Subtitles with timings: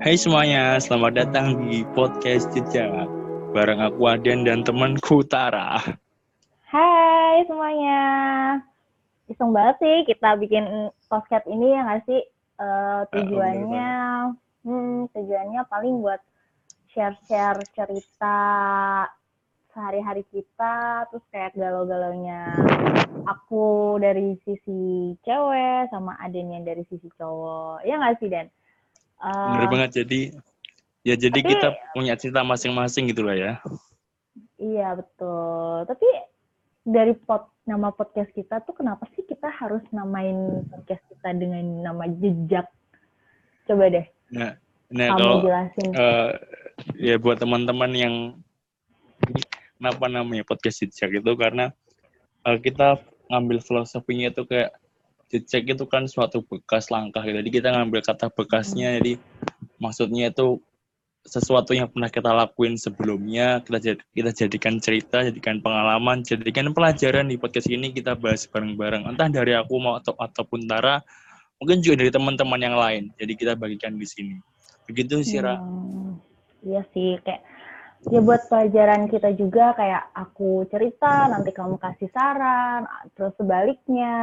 [0.00, 3.04] Hai semuanya, selamat datang di podcast Jejak.
[3.52, 5.76] Bareng aku Aden dan temanku Tara.
[6.64, 8.00] Hai semuanya.
[9.28, 12.24] Iseng banget sih kita bikin podcast ini ya nggak sih?
[12.56, 13.92] Uh, Tujuannya
[14.64, 16.24] hmm, Tujuannya paling buat
[16.96, 18.40] share-share cerita
[19.76, 22.56] sehari-hari kita Terus kayak galau-galaunya
[23.28, 27.84] aku dari sisi cewek sama Aden yang dari sisi cowok.
[27.84, 28.48] Ya nggak sih Den?
[29.20, 30.20] Uh, Bener banget, jadi
[31.04, 33.52] ya jadi tapi, kita punya cerita masing-masing gitu lah ya.
[34.56, 35.84] Iya betul.
[35.88, 36.08] Tapi
[36.84, 42.08] dari pot nama podcast kita tuh kenapa sih kita harus namain podcast kita dengan nama
[42.08, 42.66] jejak?
[43.68, 44.06] Coba deh.
[44.32, 44.56] Nah,
[44.88, 45.88] nah Kamu kalau jelasin.
[45.92, 46.30] Uh,
[46.96, 48.14] ya buat teman-teman yang
[49.76, 51.72] kenapa namanya podcast jejak itu karena
[52.48, 54.74] uh, kita ngambil filosofinya itu kayak
[55.30, 57.38] jejak itu kan suatu bekas langkah gitu.
[57.38, 59.16] Jadi kita ngambil kata bekasnya, jadi
[59.78, 60.58] maksudnya itu
[61.20, 67.36] sesuatu yang pernah kita lakuin sebelumnya kita kita jadikan cerita, jadikan pengalaman, jadikan pelajaran di
[67.36, 69.06] podcast ini kita bahas bareng-bareng.
[69.06, 70.98] Entah dari aku mau atau ataupun Tara,
[71.62, 73.02] mungkin juga dari teman-teman yang lain.
[73.20, 74.36] Jadi kita bagikan di sini.
[74.88, 75.60] Begitu sih, Ra.
[75.60, 76.18] Hmm,
[76.66, 77.46] iya sih, kayak
[78.08, 84.16] ya buat pelajaran kita juga kayak aku cerita, nanti kamu kasih saran, terus sebaliknya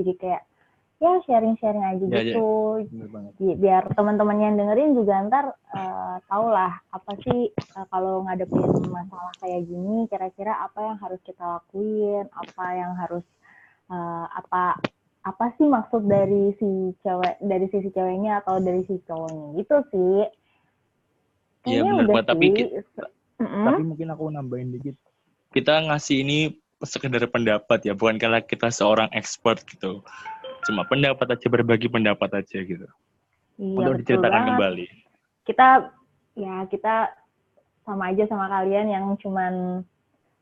[0.00, 0.42] jadi kayak
[1.00, 2.48] ya sharing-sharing aja ya, gitu.
[3.40, 3.54] Ya.
[3.56, 9.32] biar teman-teman yang dengerin juga ntar uh, tau lah apa sih uh, kalau ngadepin masalah
[9.40, 13.24] kayak gini kira-kira apa yang harus kita lakuin apa yang harus
[13.88, 14.76] uh, apa
[15.20, 19.46] apa sih maksud dari si cewek dari sisi ceweknya atau dari si cowoknya.
[19.60, 20.18] Gitu sih.
[21.68, 22.80] Iya benar tapi kita,
[23.36, 23.64] mm -hmm.
[23.68, 24.96] tapi mungkin aku nambahin dikit.
[25.52, 26.38] Kita ngasih ini
[26.84, 30.00] sekedar pendapat ya, bukan karena kita seorang expert gitu.
[30.68, 32.88] Cuma pendapat aja, berbagi pendapat aja gitu.
[33.60, 34.48] Iya, Untuk diceritakan banget.
[34.54, 34.86] kembali.
[35.44, 35.68] Kita,
[36.36, 36.94] ya kita
[37.84, 39.84] sama aja sama kalian yang cuman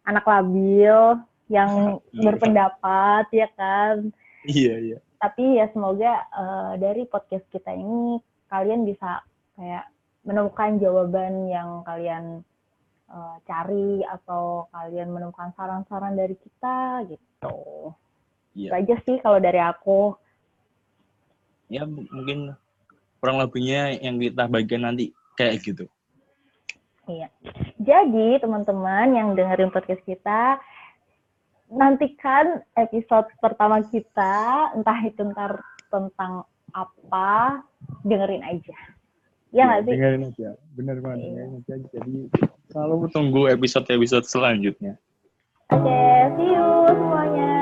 [0.07, 1.19] anak labil,
[1.51, 2.23] yang iya.
[2.31, 4.11] berpendapat, ya kan?
[4.47, 4.99] Iya, iya.
[5.19, 9.27] Tapi ya semoga uh, dari podcast kita ini, kalian bisa
[9.59, 9.91] kayak
[10.23, 12.47] menemukan jawaban yang kalian
[13.09, 17.59] uh, cari atau kalian menemukan saran-saran dari kita gitu.
[18.57, 18.69] Iya.
[18.69, 20.15] Itu aja sih kalau dari aku.
[21.69, 22.57] Ya mungkin
[23.21, 25.85] kurang lebihnya yang kita bagian nanti kayak gitu.
[27.09, 27.33] Iya.
[27.81, 30.61] Jadi teman-teman yang dengerin podcast kita,
[31.73, 34.37] nantikan episode pertama kita,
[34.77, 36.45] entah itu ntar tentang
[36.77, 37.65] apa,
[38.05, 38.77] dengerin aja.
[39.55, 39.93] Ya nggak ya, sih?
[39.97, 41.19] Dengerin aja, bener banget.
[41.19, 41.29] Iya.
[41.29, 41.75] Dengerin aja.
[41.89, 42.17] Jadi
[42.69, 45.01] Selalu tunggu episode-episode selanjutnya.
[45.73, 47.53] Oke, okay, see you semuanya.